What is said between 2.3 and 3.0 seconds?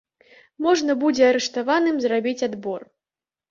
адбор.